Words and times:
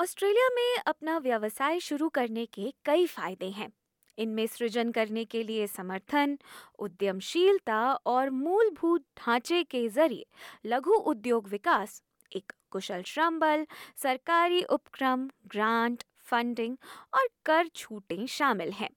Australia 0.00 0.48
में 0.48 0.82
अपना 0.86 1.18
व्यवसाय 1.18 1.80
शुरू 1.80 2.08
करने 2.08 2.46
के 2.46 2.74
कई 2.84 3.06
फ़ायदे 3.06 3.46
हैं। 3.46 3.72
इनमें 4.18 4.46
सृजन 4.46 4.92
करने 4.92 5.24
के 5.24 5.42
लिए 5.42 5.66
समर्थन, 5.66 6.38
उद्यमशीलता 6.78 7.94
और 7.94 8.30
मूलभूत 8.30 9.04
ढांचे 9.18 9.62
के 9.62 9.88
ज़रिए 9.88 10.26
लघु 10.66 10.92
उद्योग 10.92 11.48
विकास, 11.48 12.02
एक 12.32 12.52
कुशल 12.70 13.02
श्रम 13.02 13.38
बल, 13.38 13.66
सरकारी 13.96 14.62
उपक्रम, 14.62 15.28
ग्रांट, 15.46 16.04
फंडिंग 16.24 16.76
और 17.14 17.28
कर 17.44 17.68
छूटें 17.68 18.26
शामिल 18.26 18.70
हैं। 18.70 18.90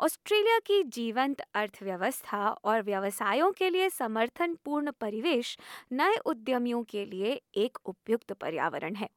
ऑस्ट्रेलिया 0.00 0.58
की 0.58 0.82
जीवंत 0.82 1.40
अर्थव्यवस्था 1.54 2.48
और 2.50 2.82
व्यवसायों 2.82 3.52
के 3.52 3.70
लिए 3.70 3.90
समर्थन 3.90 4.58
पूर्ण 4.64 4.90
परिवेश 4.90 5.58
नए 5.92 6.16
उद्यमियों 6.16 6.82
के 6.82 7.04
लिए 7.04 7.40
एक 7.54 7.78
उपयुक्त 7.84 8.32
पर्यावरण 8.32 8.94
है। 8.94 9.08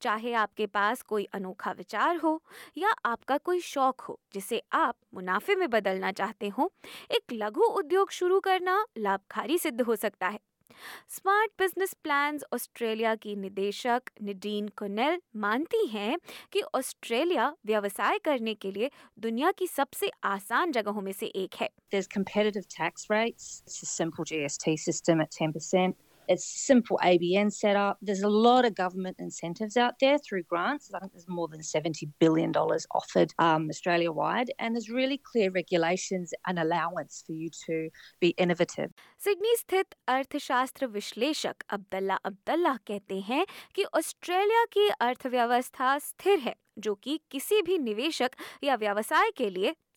चाहे 0.00 0.32
आपके 0.32 0.66
पास 0.66 1.02
कोई 1.02 1.24
अनोखा 1.24 1.72
विचार 1.72 2.16
हो 2.16 2.42
या 2.78 2.90
आपका 3.04 3.38
कोई 3.38 3.60
शौक 3.60 4.00
हो, 4.00 4.20
जिसे 4.34 4.62
आप 4.72 4.96
मुनाफे 5.14 5.54
में 5.54 5.70
बदलना 5.70 6.12
चाहते 6.12 6.48
हो, 6.48 6.72
एक 7.10 7.32
लघु 7.32 7.62
उद्योग 7.62 8.10
शुरू 8.10 8.40
करना 8.40 8.84
लाभकारी 8.98 9.58
सिद्ध 9.58 9.80
हो 9.80 9.96
सकता 9.96 10.28
है 10.28 10.40
स्मार्ट 11.08 11.50
बिज़नेस 11.58 11.92
प्लान्स 12.02 12.44
ऑस्ट्रेलिया 12.52 13.14
की 13.14 13.34
निदेशक 13.36 14.10
निडीन 14.22 14.68
कोनेल 14.68 15.20
मानती 15.36 15.86
हैं 15.86 16.18
कि 16.52 16.62
ऑस्ट्रेलिया 16.74 17.54
व्यवसाय 17.66 18.18
करने 18.18 18.54
के 18.54 18.70
लिए 18.72 18.90
दुनिया 19.18 19.52
की 19.52 19.66
सबसे 19.66 20.10
आसान 20.24 20.72
जगहों 20.72 21.02
में 21.02 21.12
से 21.12 21.26
एक 21.26 21.54
है 21.60 21.68
There's 21.92 22.08
competitive 22.08 22.66
tax 22.68 23.08
rates. 23.10 23.46
It's 23.66 23.82
a 23.82 23.86
simple 23.86 24.24
GST 24.24 24.76
system 24.78 25.20
at 25.20 25.30
10%. 25.30 25.96
It's 26.31 26.45
simple 26.45 26.97
ABN 27.03 27.51
setup. 27.51 27.97
There's 28.01 28.21
a 28.21 28.29
lot 28.29 28.63
of 28.63 28.73
government 28.73 29.17
incentives 29.19 29.75
out 29.75 29.95
there 29.99 30.17
through 30.17 30.43
grants. 30.43 30.89
I 30.93 30.99
think 30.99 31.11
there's 31.11 31.27
more 31.27 31.49
than 31.49 31.59
$70 31.59 32.09
billion 32.19 32.53
offered 32.53 33.33
um, 33.37 33.67
Australia 33.69 34.13
wide. 34.13 34.49
And 34.57 34.73
there's 34.73 34.89
really 34.89 35.17
clear 35.17 35.51
regulations 35.51 36.33
and 36.47 36.57
allowance 36.57 37.23
for 37.25 37.33
you 37.33 37.49
to 37.65 37.89
be 38.21 38.29
innovative. 38.37 38.91
Sydney 39.25 39.55
स्थित 39.57 39.95
अर्थशास्त्र 40.07 40.87
विश्लेषक 40.93 41.63
अब्दुल्ला 41.69 42.15
अब्दुल्ला 42.25 42.75
कहते 42.87 43.19
हैं 43.27 43.45
कि 43.75 43.83
Australia 43.97 44.65
की 44.73 44.87
अर्थव्यवस्था 45.07 45.97
स्थिर 46.07 46.39
है 46.47 46.55
जो 46.79 46.95
कि 47.03 47.19
किसी 47.31 47.61
भी 47.61 47.77
निवेशक 47.77 48.35
या 48.63 48.75
व्यवसाय 48.85 49.31
के 49.37 49.49
लिए 49.49 49.75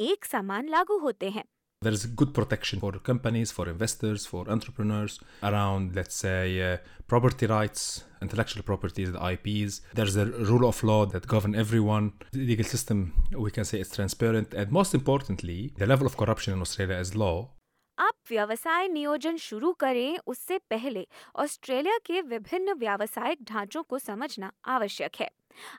एक 0.00 0.24
समान 0.24 0.68
लागू 0.68 0.98
होते 0.98 1.30
हैं 1.30 1.44
There's 1.82 2.04
good 2.20 2.32
protection 2.36 2.80
for 2.80 2.92
companies, 3.08 3.52
for 3.58 3.64
investors, 3.68 4.24
for 4.30 4.40
entrepreneurs 4.54 5.14
around, 5.50 5.94
let's 5.98 6.18
say, 6.24 6.60
uh, 6.64 6.76
property 7.12 7.46
rights, 7.46 7.84
intellectual 8.26 8.66
properties, 8.70 9.12
the 9.14 9.22
IPs. 9.28 9.78
There's 10.00 10.16
a 10.16 10.26
rule 10.50 10.66
of 10.68 10.82
law 10.90 10.98
that 11.14 11.28
govern 11.34 11.54
everyone. 11.54 12.10
The 12.32 12.44
legal 12.50 12.68
system, 12.72 13.00
we 13.46 13.50
can 13.50 13.64
say, 13.64 13.80
is 13.80 13.94
transparent. 13.96 14.52
And 14.52 14.76
most 14.80 14.98
importantly, 15.00 15.58
the 15.78 15.90
level 15.94 16.12
of 16.12 16.18
corruption 16.18 16.58
in 16.58 16.60
Australia 16.68 17.00
is 17.06 17.14
low. 17.24 17.34
आप 17.98 18.14
व्यवसाय 18.30 18.88
नियोजन 18.88 19.36
शुरू 19.48 19.72
करें 19.80 20.18
उससे 20.26 20.58
पहले 20.70 21.06
Australia 21.44 21.98
के 22.06 22.20
विभिन्न 22.28 22.74
व्यावसायिक 22.78 23.42
ढांचों 23.50 23.82
को 23.82 23.98
समझना 23.98 24.52
आवश्यक 24.76 25.20
है 25.20 25.30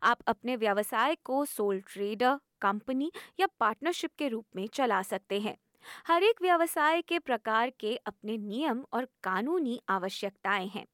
आप 0.04 0.20
अपने 0.28 0.56
व्यवसाय 0.56 1.16
को 1.26 1.44
सोल 1.46 1.82
ट्रेडर 1.88 2.40
कंपनी 2.62 3.12
या 3.40 3.48
पार्टनरशिप 3.59 4.12
के 4.18 4.28
रूप 4.28 4.46
में 4.56 4.68
चला 4.68 5.02
सकते 5.02 5.40
हैं। 5.40 5.58
हर 6.08 6.24
एक 6.24 6.42
व्यवसाय 6.42 7.02
के 7.02 7.20
प्रकार 7.20 7.70
के 7.80 7.96
अपने 7.98 8.38
नियम 8.38 8.84
और 8.94 9.08
कानूनी 9.24 9.80
आवश्यकताएँ 9.90 10.68
हैं। 10.68 10.86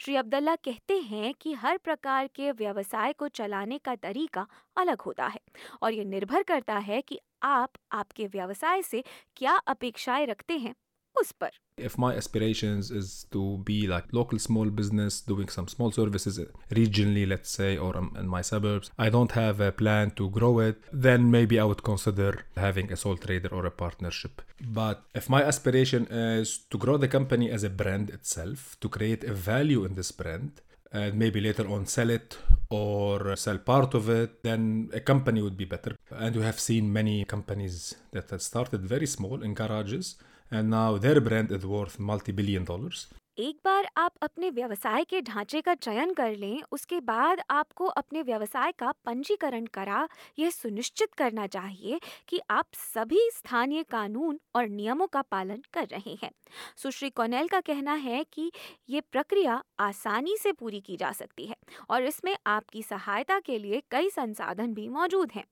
श्री 0.00 0.16
अब्दुल्ला 0.16 0.54
कहते 0.56 0.94
हैं 1.00 1.32
कि 1.34 1.52
हर 1.54 1.78
प्रकार 1.78 2.26
के 2.26 2.50
व्यवसाय 2.52 3.12
को 3.12 3.28
चलाने 3.28 3.78
का 3.78 3.94
तरीका 3.96 4.46
अलग 4.76 5.00
होता 5.00 5.26
है 5.26 5.40
और 5.82 5.92
ये 5.92 6.04
निर्भर 6.04 6.42
करता 6.42 6.78
है 6.80 7.00
कि 7.02 7.18
आप 7.42 7.72
आपके 7.92 8.26
व्यवसाय 8.26 8.82
से 8.82 9.04
क्या 9.36 9.56
अपेक्षाएँ 9.66 10.26
रखते 10.26 10.58
हैं। 10.58 10.74
उस 11.21 11.31
पर 11.41 11.49
If 11.85 11.97
my 11.97 12.09
aspirations 12.21 12.89
is 12.97 13.25
to 13.35 13.43
be 13.67 13.87
like 13.91 14.11
local 14.17 14.39
small 14.39 14.69
business 14.79 15.15
doing 15.29 15.47
some 15.53 15.67
small 15.67 15.91
services 15.91 16.39
regionally, 16.79 17.23
let's 17.27 17.49
say, 17.59 17.69
or 17.85 17.97
um, 17.97 18.09
in 18.21 18.27
my 18.33 18.41
suburbs, 18.49 18.91
I 19.05 19.07
don't 19.15 19.31
have 19.31 19.63
a 19.67 19.71
plan 19.71 20.11
to 20.19 20.29
grow 20.35 20.51
it, 20.65 20.83
then 21.05 21.31
maybe 21.31 21.59
I 21.59 21.63
would 21.63 21.81
consider 21.83 22.29
having 22.65 22.91
a 22.91 22.99
sole 23.03 23.17
trader 23.17 23.51
or 23.57 23.65
a 23.65 23.71
partnership. 23.71 24.43
But 24.81 25.01
if 25.21 25.29
my 25.35 25.41
aspiration 25.51 26.05
is 26.11 26.59
to 26.75 26.77
grow 26.83 26.97
the 26.97 27.07
company 27.07 27.49
as 27.49 27.63
a 27.63 27.71
brand 27.81 28.11
itself, 28.11 28.77
to 28.81 28.93
create 28.97 29.23
a 29.23 29.33
value 29.33 29.83
in 29.83 29.95
this 29.95 30.11
brand, 30.11 30.61
and 30.91 31.17
maybe 31.23 31.41
later 31.41 31.67
on 31.67 31.87
sell 31.87 32.11
it 32.11 32.37
or 32.69 33.35
sell 33.35 33.57
part 33.57 33.95
of 33.95 34.09
it, 34.09 34.43
then 34.43 34.91
a 34.93 34.99
company 34.99 35.41
would 35.41 35.57
be 35.57 35.65
better. 35.65 35.95
And 36.11 36.35
we 36.35 36.43
have 36.43 36.59
seen 36.59 36.93
many 36.93 37.25
companies 37.25 37.95
that 38.11 38.29
have 38.29 38.43
started 38.43 38.85
very 38.85 39.07
small 39.07 39.41
in 39.41 39.55
garages 39.55 40.17
and 40.50 40.70
now 40.70 40.98
their 40.98 41.20
brand 41.20 41.50
is 41.52 41.64
worth 41.66 41.98
multi-billion 42.00 42.64
dollars. 42.64 43.06
एक 43.38 43.56
बार 43.64 43.88
आप 43.96 44.14
अपने 44.22 44.48
व्यवसाय 44.50 45.04
के 45.04 45.20
ढांचे 45.22 45.60
का 45.60 45.74
चयन 45.74 46.12
कर 46.14 46.34
लें, 46.36 46.62
उसके 46.72 46.98
बाद 47.00 47.40
आपको 47.50 47.86
अपने 47.86 48.22
व्यवसाय 48.22 48.72
का 48.72 48.92
पंजीकरण 49.04 49.66
करा, 49.66 50.08
यह 50.38 50.50
सुनिश्चित 50.50 51.12
करना 51.14 51.46
चाहिए 51.46 52.00
कि 52.28 52.40
आप 52.50 52.66
सभी 52.74 53.20
स्थानीय 53.34 53.82
कानून 53.82 54.38
और 54.54 54.68
नियमों 54.68 55.06
का 55.06 55.22
पालन 55.22 55.62
कर 55.72 55.86
रहे 55.86 56.16
हैं 56.22 56.30
सुश्री 56.76 57.10
कौनेल 57.10 57.48
का 57.48 57.60
कहना 57.60 57.94
है 58.06 58.24
कि 58.32 58.50
ये 58.88 59.00
प्रक्रिया 59.12 59.62
आसानी 59.80 60.36
से 60.36 60.52
पूरी 60.52 60.80
की 60.80 60.96
जा 60.96 61.12
सकती 61.12 61.46
है 61.46 61.56
और 61.90 62.04
इसमें 62.04 62.36
आपकी 62.46 62.82
सहायता 62.82 63.38
के 63.40 63.58
लिए 63.58 63.82
कई 63.90 64.10
संसाधन 64.10 64.74
भी 64.74 64.88
मौजूद 64.88 65.32
हैं 65.34 65.44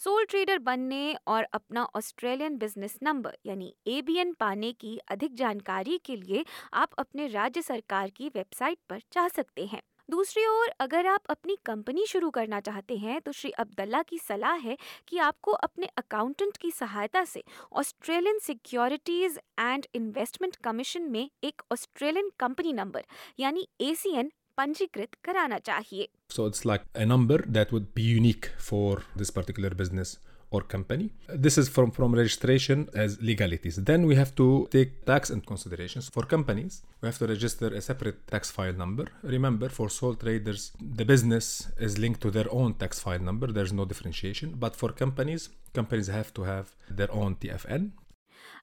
सोल 0.00 0.24
ट्रेडर 0.24 0.58
बनने 0.60 1.14
और 1.26 1.46
अपना 1.52 1.84
ऑस्ट्रेलियन 1.96 2.56
बिज़नेस 2.58 2.98
नंबर, 3.02 3.36
यानी 3.46 3.74
एबीएन 3.88 4.32
पाने 4.32 4.72
की 4.72 4.96
अधिक 5.08 5.34
जानकारी 5.34 6.00
के 6.04 6.16
लिए 6.16 6.44
आप 6.74 6.94
अपने 6.98 7.26
राज्य 7.28 7.62
सरकार 7.62 8.10
की 8.10 8.28
वेबसाइट 8.28 8.78
पर 8.88 9.02
जा 9.12 9.28
सकते 9.28 9.66
हैं। 9.66 9.82
दूसरी 10.08 10.44
ओर, 10.46 10.68
अगर 10.80 11.06
आप 11.06 11.26
अपनी 11.30 11.56
कंपनी 11.66 12.04
शुरू 12.06 12.30
करना 12.30 12.58
चाहते 12.60 12.96
हैं 12.96 13.20
तो 13.20 13.32
श्री 13.32 13.50
अब्दुल्ला 13.52 14.00
की 14.02 14.18
सलाह 14.18 14.54
है 14.54 14.76
कि 15.08 15.18
आपको 15.18 15.52
अपने 15.60 15.86
अकाउंटेंट 15.98 16.56
की 16.56 16.70
सहायता 16.70 17.24
से 17.24 17.42
Australian 17.72 18.38
securities 18.38 19.38
and 19.60 19.86
investment 19.94 20.56
commission 20.64 21.02
में 21.02 21.30
एक 21.44 21.62
ऑस्ट्रेलियन 21.72 22.30
कंपनी 22.38 22.72
नंबर, 22.72 23.04
यानी 23.40 23.66
एसीएन 23.80 24.32
पंजीकृत 24.59 25.15
कराना 25.25 25.57
चाहिए 25.69 26.07
So 26.35 26.45
it's 26.49 26.65
like 26.69 26.85
a 26.95 27.05
number 27.05 27.37
that 27.57 27.71
would 27.71 27.93
be 27.97 28.03
unique 28.03 28.47
for 28.69 29.03
this 29.21 29.29
particular 29.29 29.69
business 29.81 30.17
or 30.55 30.61
company. 30.61 31.11
This 31.45 31.57
is 31.57 31.69
from, 31.69 31.91
from 31.91 32.15
registration 32.15 32.87
as 32.93 33.21
legalities. 33.21 33.75
Then 33.89 34.05
we 34.05 34.15
have 34.15 34.33
to 34.35 34.67
take 34.71 35.05
tax 35.05 35.29
into 35.29 35.45
considerations. 35.45 36.09
For 36.09 36.23
companies, 36.23 36.81
we 37.01 37.07
have 37.07 37.17
to 37.19 37.27
register 37.27 37.67
a 37.67 37.81
separate 37.81 38.27
tax 38.27 38.51
file 38.51 38.73
number. 38.73 39.05
Remember, 39.23 39.69
for 39.69 39.89
sole 39.89 40.15
traders, 40.15 40.71
the 40.79 41.05
business 41.05 41.71
is 41.77 41.97
linked 41.97 42.21
to 42.21 42.31
their 42.31 42.51
own 42.51 42.75
tax 42.75 42.99
file 42.99 43.19
number. 43.19 43.47
There's 43.47 43.73
no 43.73 43.85
differentiation. 43.85 44.55
But 44.65 44.75
for 44.75 44.89
companies, 44.91 45.49
companies 45.73 46.07
have 46.07 46.33
to 46.35 46.43
have 46.43 46.75
their 46.89 47.11
own 47.11 47.35
TFN. 47.35 47.91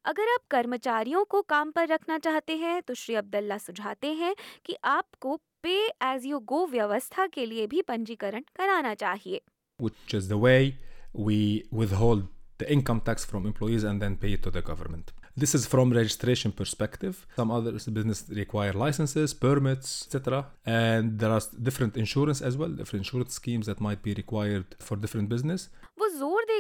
अगर 0.05 0.33
आप 0.33 0.47
कर्मचारियों 0.51 1.23
को 1.29 1.41
काम 1.49 1.71
पर 1.71 1.87
रखना 1.87 2.17
चाहते 2.27 2.55
हैं 2.57 2.81
तो 2.87 2.93
श्री 2.93 3.15
अब्दुल्ला 3.15 3.57
सुझाते 3.57 4.13
हैं 4.21 4.35
कि 4.65 4.75
आपको 4.95 5.35
पे 5.63 5.77
एज 6.13 6.25
यू 6.25 6.39
गो 6.53 6.65
व्यवस्था 6.71 7.27
के 7.33 7.45
लिए 7.45 7.67
भी 7.67 7.81
पंजीकरण 7.91 8.41
कराना 8.57 8.93
चाहिए 9.03 9.41
which 9.79 10.13
is 10.17 10.27
the 10.29 10.37
way 10.43 10.75
we 11.13 11.39
withhold 11.71 12.27
the 12.57 12.71
income 12.75 13.01
tax 13.01 13.25
from 13.25 13.45
employees 13.45 13.83
and 13.83 14.01
then 14.01 14.15
pay 14.17 14.33
it 14.33 14.43
to 14.43 14.49
the 14.49 14.61
government. 14.61 15.11
This 15.35 15.53
is 15.53 15.67
from 15.67 15.93
registration 15.93 16.51
perspective. 16.51 17.27
Some 17.35 17.51
other 17.51 17.71
business 17.71 18.25
require 18.29 18.73
licenses, 18.73 19.35
permits, 19.35 20.07
etc. 20.07 20.47
And 20.65 21.19
there 21.19 21.29
are 21.29 21.41
different 21.61 21.95
insurance 21.95 22.41
as 22.41 22.57
well, 22.57 22.69
different 22.69 23.05
insurance 23.05 23.35
schemes 23.35 23.67
that 23.67 23.79
might 23.79 24.01
be 24.01 24.15
required 24.15 24.65
for 24.79 24.97
different 24.97 25.29
business. 25.29 25.69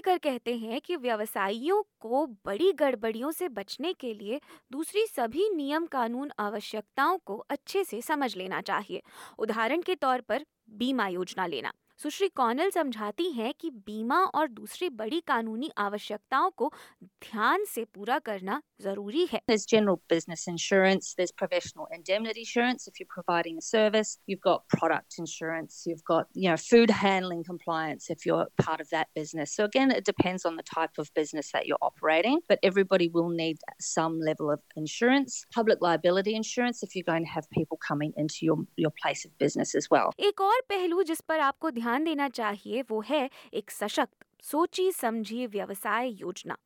देकर 0.07 0.17
कहते 0.17 0.55
हैं 0.57 0.81
कि 0.81 0.95
व्यवसायियों 0.95 1.83
को 1.99 2.25
बड़ी 2.45 2.71
गड़बड़ियों 2.71 3.31
से 3.31 3.47
बचने 3.49 3.93
के 3.93 4.13
लिए 4.13 4.39
दूसरी 4.71 5.05
सभी 5.05 5.49
नियम 5.55 5.85
कानून 5.85 6.31
आवश्यकताओं 6.39 7.17
को 7.17 7.37
अच्छे 7.49 7.83
से 7.83 8.01
समझ 8.01 8.37
लेना 8.37 8.61
चाहिए। 8.61 9.01
उदाहरण 9.39 9.81
के 9.81 9.95
तौर 9.95 10.21
पर, 10.21 10.45
बीमा 10.69 11.07
योजना 11.07 11.45
लेना। 11.45 11.73
सुश्री 12.03 12.27
कॉनल 12.37 12.69
समझाती 12.69 13.29
हैं 13.33 13.53
कि 13.59 13.69
बीमा 13.85 14.17
और 14.39 14.47
दूसरी 14.47 14.89
बड़ी 14.97 15.19
कानूनी 15.27 15.69
आवश्यकताओं 15.83 16.49
को 16.57 16.71
ध्यान 17.23 17.63
से 17.65 17.83
पूरा 17.95 18.17
करना 18.27 18.61
ज़रूरी 18.81 19.25
है 19.31 19.39
There's 19.51 19.65
general 19.71 19.97
business 20.13 20.43
insurance, 20.51 21.15
there's 21.19 21.31
professional 21.41 21.87
indemnity 21.97 22.43
insurance 22.47 22.85
if 22.91 22.99
you're 22.99 23.13
providing 23.13 23.57
a 23.61 23.63
service, 23.67 24.11
you've 24.27 24.43
got 24.49 24.67
product 24.75 25.17
insurance, 25.23 25.79
you've 25.87 26.03
got, 26.11 26.27
you 26.43 26.51
know, 26.51 26.57
food 26.65 26.93
handling 26.99 27.41
compliance 27.47 28.11
if 28.15 28.27
you're 28.27 28.45
part 28.61 28.79
of 28.85 28.91
that 28.91 29.09
business. 29.21 29.55
So 29.55 29.65
again, 29.71 29.89
it 29.89 30.05
depends 30.11 30.45
on 30.51 30.55
the 30.61 30.67
type 30.73 31.01
of 31.05 31.11
business 31.21 31.51
that 31.53 31.65
you're 31.65 31.81
operating, 31.89 32.41
but 32.47 32.59
everybody 32.71 33.09
will 33.17 33.29
need 33.41 33.57
some 33.79 34.19
level 34.29 34.51
of 34.51 34.59
insurance. 34.75 35.39
Public 35.59 35.81
liability 35.87 36.35
insurance 36.43 36.83
if 36.83 36.95
you're 36.95 37.09
going 37.11 37.25
to 37.25 37.33
have 37.39 37.49
people 37.59 37.81
coming 37.89 38.13
into 38.15 38.45
your 38.51 38.59
your 38.85 38.93
place 39.01 39.25
of 39.25 39.35
business 39.47 39.75
as 39.83 39.91
well. 39.97 40.13
एक 40.31 40.47
और 40.51 40.61
पहलू 40.69 41.03
जिस 41.13 41.21
पर 41.33 41.39
आपको 41.49 41.71
ध्यान 41.71 41.85
देना 41.95 42.27
चाहिए, 42.29 42.81
वो 42.81 43.01
है 43.01 43.29
एक 43.53 43.71
सशक्त 43.71 44.25
सोची 44.43 44.91
समझी 44.91 45.45
व्यवसाय 45.47 46.09
योजना। 46.09 46.57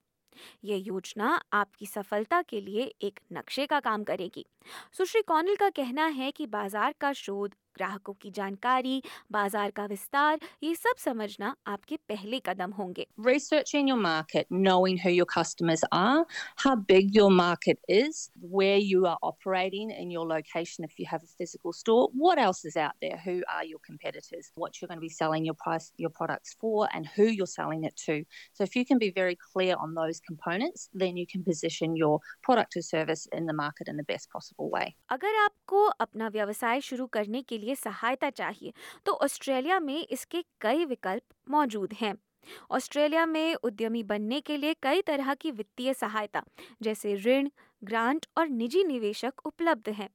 ये 0.63 0.77
योजना 0.77 1.41
आपकी 1.53 1.85
सफलता 1.85 2.41
के 2.41 2.61
लिए 2.61 2.83
एक 3.01 3.19
नक्शे 3.33 3.65
का 3.65 3.79
काम 3.79 4.03
करेगी। 4.03 4.45
सुश्री 4.97 5.21
कॉनल 5.27 5.55
का 5.59 5.69
कहना 5.81 6.05
है 6.19 6.31
कि 6.31 6.45
बाज़ार 6.47 6.93
का 7.01 7.13
शोध 7.13 7.55
ग्राहकों 7.77 8.13
की 8.21 8.29
जानकारी 8.35 9.01
बाज़ार 9.31 9.71
का 9.75 9.85
विस्तार 9.85 10.39
ये 10.63 10.73
सब 10.75 10.97
समझना 11.03 11.55
आपके 11.67 11.97
पहले 12.09 12.39
कदम 12.45 12.71
होंगे 12.79 13.05
Researching 13.27 13.87
your 13.91 13.97
market, 14.05 14.47
knowing 14.49 14.97
who 15.03 15.11
your 15.11 15.27
customers 15.33 15.83
are, 15.91 16.25
how 16.63 16.75
big 16.75 17.15
your 17.15 17.29
market 17.31 17.79
is, 17.87 18.19
where 18.57 18.77
you 18.77 19.05
are 19.11 19.17
operating 19.29 19.91
in 19.91 20.11
your 20.15 20.25
location 20.31 20.87
if 20.89 20.99
you 20.99 21.05
have 21.11 21.23
a 21.23 21.31
physical 21.37 21.75
store, 21.79 22.09
what 22.25 22.41
else 22.45 22.65
is 22.65 22.75
out 22.75 22.99
there, 23.01 23.21
who 23.25 23.35
are 23.55 23.63
your 23.63 23.79
competitors, 23.85 24.51
what 24.55 24.81
you're 24.81 24.91
going 24.93 25.01
to 25.01 25.07
be 25.07 25.13
selling 25.21 25.45
your 25.45 25.57
price 25.63 25.91
your 25.97 26.13
products 26.19 26.55
for 26.59 26.89
and 26.93 27.07
who 27.15 27.29
you're 27.39 27.53
selling 27.55 27.83
it 27.85 27.95
to. 28.05 28.23
So 28.53 28.63
if 28.63 28.75
you 28.75 28.85
can 28.85 28.97
be 28.97 29.11
very 29.21 29.37
clear 29.53 29.75
on 29.87 29.95
those 30.01 30.19
components, 30.19 30.89
then 30.93 31.17
you 31.17 31.25
can 31.25 31.43
position 31.43 31.95
your 31.95 32.19
product 32.43 32.75
or 32.75 32.81
service 32.81 33.27
in 33.31 33.45
the 33.45 33.53
market 33.53 33.87
in 33.87 33.97
the 33.97 34.03
best 34.03 34.29
possible 34.29 34.50
way. 34.59 34.87
अगर 35.09 35.35
आपको 35.35 35.85
अपना 35.85 36.27
व्यवसाय 36.27 36.81
शुरू 36.81 37.07
करने 37.07 37.41
के 37.41 37.57
लिए 37.57 37.75
सहायता 37.75 38.29
चाहिए 38.29 38.73
तो 39.05 39.13
ऑस्ट्रेलिया 39.13 39.79
में 39.79 40.07
इसके 40.07 40.43
कई 40.61 40.85
विकल्प 40.85 41.23
मौजूद 41.49 41.93
हैं 41.93 42.13
ऑस्ट्रेलिया 42.71 43.25
में 43.25 43.55
उद्यमी 43.55 44.03
बनने 44.03 44.39
के 44.41 44.57
लिए 44.57 44.73
कई 44.73 45.01
तरह 45.01 45.33
की 45.33 45.51
वित्तीय 45.51 45.93
सहायता 45.93 46.43
जैसे 46.81 47.15
ऋण 47.15 47.49
ग्रांट 47.83 48.25
और 48.37 48.49
निजी 48.49 48.83
निवेशक 48.83 49.45
उपलब्ध 49.45 49.89
हैं 49.89 50.09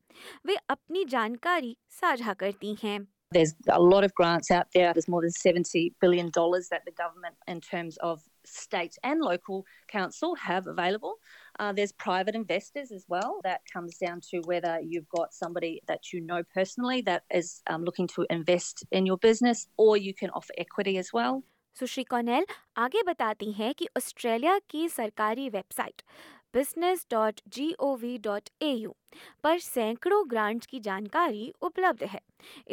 वे 0.46 0.56
अपनी 0.68 1.04
जानकारी 1.04 1.76
साझा 1.90 2.32
करती 2.32 2.76
हैं 2.84 3.06
There's 3.32 3.54
a 3.68 3.82
lot 3.82 4.04
of 4.04 4.14
grants 4.14 4.50
out 4.52 4.68
there. 4.72 4.92
There's 4.94 5.08
more 5.08 5.20
than 5.22 5.32
$70 5.32 5.94
billion 6.00 6.30
that 6.70 6.84
the 6.84 6.92
government, 6.92 7.34
in 7.48 7.60
terms 7.60 7.96
of 7.98 8.22
state 8.44 8.96
and 9.02 9.20
local 9.20 9.66
council, 9.88 10.36
have 10.36 10.68
available. 10.68 11.16
Uh, 11.59 11.71
there's 11.73 11.91
private 11.91 12.35
investors 12.35 12.91
as 12.91 13.05
well. 13.07 13.39
That 13.43 13.61
comes 13.73 13.97
down 13.97 14.21
to 14.31 14.41
whether 14.45 14.79
you've 14.81 15.09
got 15.09 15.33
somebody 15.33 15.81
that 15.87 16.13
you 16.13 16.21
know 16.21 16.43
personally 16.53 17.01
that 17.03 17.23
is 17.33 17.61
um, 17.67 17.83
looking 17.83 18.07
to 18.07 18.25
invest 18.29 18.85
in 18.91 19.05
your 19.05 19.17
business, 19.17 19.67
or 19.77 19.97
you 19.97 20.13
can 20.13 20.29
offer 20.31 20.53
equity 20.57 20.97
as 20.97 21.11
well. 21.13 21.43
Sushri 21.79 22.03
Connell 22.03 22.45
आगे 22.77 23.01
बताती 23.03 23.51
हैं 23.51 23.73
कि 23.73 23.87
Australia 23.97 24.57
की 24.69 24.87
सरकारी 24.89 25.49
website 25.49 26.01
business.gov.au 26.56 28.92
पर 29.42 29.58
सैकड़ों 29.58 30.22
grants 30.30 30.66
की 30.66 30.80
जानकारी 30.80 31.52
उपलब्ध 31.62 32.02
है 32.12 32.20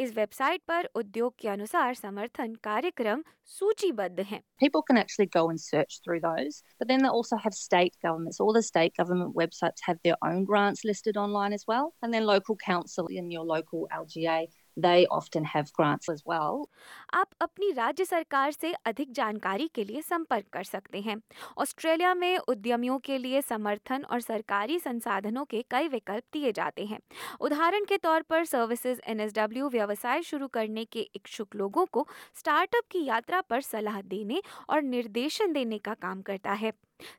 इस 0.04 0.14
वेबसाइट 0.16 0.62
पर 0.68 0.88
उद्योग 0.94 1.34
के 1.40 1.48
अनुसार 1.48 1.94
समर्थन 1.94 2.54
कार्यक्रम 2.64 3.22
सूचीबद्ध 3.58 4.20
हैं 4.20 4.40
People 4.62 4.82
can 4.90 4.98
actually 5.02 5.28
go 5.36 5.42
and 5.50 5.60
search 5.60 6.00
through 6.04 6.20
those, 6.24 6.62
but 6.80 6.88
then 6.90 7.02
they 7.04 7.12
also 7.18 7.36
have 7.44 7.54
state 7.60 7.94
governments. 8.06 8.40
All 8.40 8.52
the 8.58 8.62
state 8.62 8.96
government 9.00 9.34
websites 9.42 9.80
have 9.88 9.98
their 10.02 10.16
own 10.28 10.44
grants 10.50 10.84
listed 10.90 11.16
online 11.24 11.52
as 11.52 11.64
well, 11.72 11.86
and 12.02 12.08
then 12.16 12.26
local 12.26 12.56
council 12.66 13.06
in 13.22 13.30
your 13.30 13.44
local 13.52 13.88
LGA 14.00 14.40
they 14.76 15.06
often 15.06 15.44
have 15.44 15.72
grants 15.72 16.08
as 16.08 16.22
well. 16.26 16.66
आप 17.14 17.30
अपनी 17.40 17.70
राज्य 17.72 18.04
सरकार 18.04 18.50
से 18.50 18.72
अधिक 18.84 19.12
जानकारी 19.12 19.68
के 19.68 19.84
लिए 19.84 20.02
संपर्क 20.02 20.46
कर 20.52 20.64
सकते 20.64 21.00
हैं। 21.00 21.16
ऑस्ट्रेलिया 21.58 22.14
में 22.14 22.38
उद्यमियों 22.38 22.98
के 22.98 23.18
लिए 23.18 23.42
समर्थन 23.42 24.04
और 24.04 24.20
सरकारी 24.20 24.78
संसाधनों 24.78 25.44
के 25.44 25.64
कई 25.70 25.88
विकल्प 25.88 26.24
दिए 26.32 26.52
जाते 26.52 26.86
हैं। 26.86 26.98
उदाहरण 27.40 27.84
के 27.84 27.96
तौर 27.98 28.22
पर 28.22 28.44
सर्विसेज़ 28.44 29.00
एनएसडब्ल्यू 29.06 29.68
व्यवसाय 29.68 30.22
शुरू 30.22 30.48
करने 30.48 30.84
के 30.84 31.00
इच्छुक 31.00 31.56
लोगों 31.56 31.86
को 31.86 32.06
स्टार्टअप 32.38 32.84
की 32.90 33.04
यात्रा 33.04 33.40
पर 33.40 33.60
सलाह 33.60 34.00
देने 34.02 34.42
और 34.68 34.82
निर्देशन 34.82 35.52
देने 35.52 35.78
का 35.78 35.94
काम 35.94 36.22
करता 36.22 36.52
है। 36.52 36.72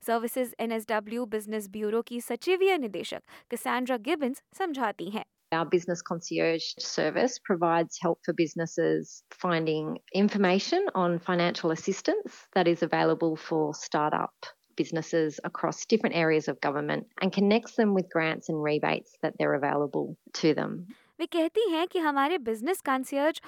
सर्विसेज़ 0.07 0.53
एनएसडब्ल्यू 0.59 1.25
बिज़नेस 1.25 1.69
ब्यूरो 1.69 2.01
की 2.01 2.21
सचिवीय 2.21 2.77
निदेशक 2.77 3.21
कैसेंड्रा 3.51 3.97
गिबन्स 3.97 4.43
समझाती 4.57 5.09
हैं। 5.09 5.25
Our 5.54 5.64
business 5.64 6.00
concierge 6.00 6.62
service 6.78 7.40
provides 7.40 7.98
help 8.00 8.20
for 8.24 8.32
businesses 8.32 9.24
finding 9.32 9.98
information 10.14 10.86
on 10.94 11.18
financial 11.18 11.72
assistance 11.72 12.46
that 12.54 12.68
is 12.68 12.84
available 12.84 13.34
for 13.34 13.74
startup 13.74 14.30
businesses 14.76 15.40
across 15.42 15.84
different 15.86 16.14
areas 16.14 16.46
of 16.46 16.60
government 16.60 17.08
and 17.20 17.32
connects 17.32 17.74
them 17.74 17.94
with 17.94 18.08
grants 18.10 18.48
and 18.48 18.62
rebates 18.62 19.18
that 19.22 19.34
they're 19.38 19.54
available 19.54 20.16
to 20.34 20.54
them. 20.54 20.86
वे 21.20 21.26
कहती 21.26 21.68
हैं 21.70 21.86
कि 21.88 21.98
हमारे 21.98 22.38
business 22.38 22.80
कंसियर्ज 22.80 23.40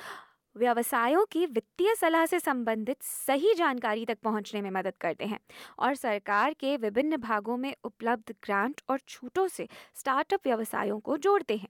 व्यवसायों 0.57 1.25
की 1.33 1.45
वित्तीय 1.47 1.95
सलाह 2.01 2.27
से 2.27 2.41
संबंधित 2.41 3.03
सही 3.03 3.55
जानकारी 3.55 4.05
तक 4.07 4.19
पहुंचने 4.25 4.63
में 4.63 4.71
मदद 4.71 4.95
करते 5.01 5.27
हैं 5.27 5.39
और 5.79 5.95
सरकार 5.95 6.55
के 6.61 6.77
विभिन्न 6.77 7.17
भागों 7.21 7.57
में 7.57 7.75
उपलब्ध 7.85 8.35
ग्रांट 8.45 8.81
और 8.91 8.99
छूटों 9.09 9.47
से 9.49 9.69
स्टार्टअप 10.01 10.47
व्यवसायों 10.47 10.99
को 11.01 11.17
जोड़ते 11.29 11.57
हैं 11.57 11.69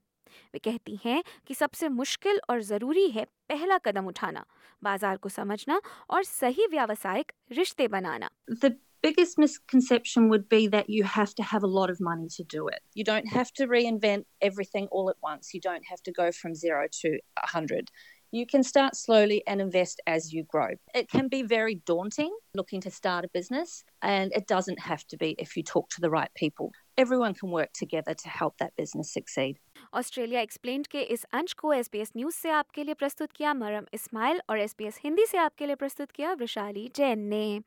वे 0.53 0.59
कहती 0.69 0.99
हैं 1.05 1.23
कि 1.47 1.53
सबसे 1.53 1.89
मुश्किल 2.01 2.41
और 2.49 2.61
ज़रूरी 2.71 3.07
है 3.17 3.25
पहला 3.49 3.77
कदम 3.85 4.07
उठाना 4.07 4.45
बाज़ार 4.83 5.17
को 5.17 5.29
समझना 5.29 5.81
और 6.09 6.23
सही 6.23 6.67
व्यावसायिक 6.71 7.31
रिश्ते 7.61 7.87
बनाना 7.87 8.29
The 8.49 8.75
biggest 9.01 9.37
misconception 9.37 10.27
would 10.29 10.49
be 10.49 10.67
that 10.67 10.89
you 10.89 11.03
have 11.03 11.33
to 11.35 11.43
have 11.43 11.63
a 11.63 11.67
lot 11.67 11.91
of 11.91 11.99
money 12.01 12.27
to 12.35 12.43
do 12.43 12.67
it. 12.67 12.79
You 12.93 13.03
don't 13.03 13.27
have 13.33 13.51
to 13.59 13.67
reinvent 13.67 14.25
everything 14.41 14.87
all 14.91 15.09
at 15.09 15.17
once. 15.21 15.53
You 15.53 15.61
don't 15.61 15.85
have 15.89 16.01
to 16.07 16.11
go 16.11 16.31
from 16.31 16.55
zero 16.55 16.87
to 17.01 17.11
a 17.43 17.47
hundred. 17.47 17.91
You 18.31 18.45
can 18.45 18.63
start 18.63 18.97
slowly 18.97 19.41
and 19.47 19.61
invest 19.61 20.01
as 20.05 20.33
you 20.33 20.43
grow. 20.43 20.71
It 20.93 21.09
can 21.09 21.29
be 21.29 21.43
very 21.43 21.75
daunting 21.85 22.35
looking 22.53 22.81
to 22.81 22.91
start 22.91 23.23
a 23.23 23.29
business, 23.29 23.83
and 24.01 24.33
it 24.33 24.47
doesn't 24.47 24.79
have 24.79 25.07
to 25.07 25.17
be 25.17 25.35
if 25.39 25.55
you 25.55 25.63
talk 25.63 25.89
to 25.91 26.01
the 26.01 26.09
right 26.09 26.33
people. 26.35 26.71
Everyone 26.97 27.35
can 27.35 27.51
work 27.51 27.73
together 27.73 28.13
to 28.15 28.29
help 28.29 28.57
that 28.57 28.75
business 28.75 29.11
succeed. 29.11 29.57
Australia 29.93 30.41
explained 30.41 30.87
के 30.87 31.01
इस 31.15 31.25
अंश 31.33 31.53
को 31.53 31.73
SBS 31.73 32.11
news 32.17 32.35
से 32.35 32.49
आपके 32.51 32.83
लिए 32.83 32.93
प्रस्तुत 32.95 33.31
किया 33.31 33.53
मरम 33.53 33.85
इस्माइल 33.93 34.41
और 34.49 34.59
एसबीएस 34.59 34.99
हिंदी 35.03 35.25
से 35.25 35.37
आपके 35.39 35.65
लिए 35.65 35.75
प्रस्तुत 35.75 36.11
किया 36.11 36.33
वृशाली 36.33 36.89
जैन 36.95 37.19
ने 37.25 37.59